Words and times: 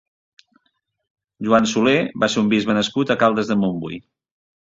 Joan 1.47 1.67
Soler 1.73 1.93
va 2.23 2.29
ser 2.35 2.41
un 2.43 2.49
bisbe 2.53 2.77
nascut 2.79 3.13
a 3.13 3.19
Caldes 3.25 3.51
de 3.53 3.59
Montbui. 3.65 4.01